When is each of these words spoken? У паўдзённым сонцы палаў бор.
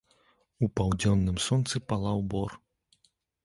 У 0.65 0.69
паўдзённым 0.79 1.37
сонцы 1.49 1.83
палаў 1.93 2.27
бор. 2.35 2.51